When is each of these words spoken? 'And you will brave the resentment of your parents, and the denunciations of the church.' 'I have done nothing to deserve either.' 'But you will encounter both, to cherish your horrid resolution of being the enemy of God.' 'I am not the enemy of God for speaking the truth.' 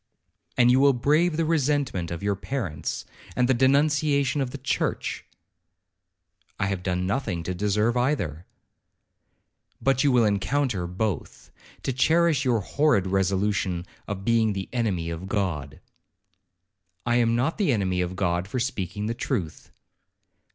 'And 0.57 0.71
you 0.71 0.79
will 0.79 0.93
brave 0.93 1.37
the 1.37 1.45
resentment 1.45 2.09
of 2.09 2.23
your 2.23 2.35
parents, 2.35 3.05
and 3.35 3.47
the 3.47 3.53
denunciations 3.53 4.41
of 4.41 4.49
the 4.49 4.57
church.' 4.57 5.23
'I 6.59 6.65
have 6.65 6.81
done 6.81 7.05
nothing 7.05 7.43
to 7.43 7.53
deserve 7.53 7.95
either.' 7.95 8.47
'But 9.79 10.03
you 10.03 10.11
will 10.11 10.25
encounter 10.25 10.87
both, 10.87 11.51
to 11.83 11.93
cherish 11.93 12.43
your 12.43 12.61
horrid 12.61 13.05
resolution 13.05 13.85
of 14.07 14.25
being 14.25 14.53
the 14.53 14.69
enemy 14.73 15.11
of 15.11 15.27
God.' 15.29 15.79
'I 17.05 17.15
am 17.17 17.35
not 17.35 17.59
the 17.59 17.71
enemy 17.71 18.01
of 18.01 18.15
God 18.15 18.47
for 18.47 18.59
speaking 18.59 19.05
the 19.05 19.13
truth.' 19.13 19.69